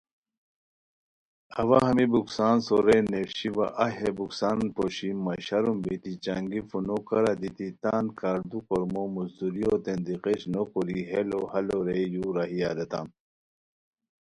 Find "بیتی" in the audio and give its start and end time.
5.83-6.13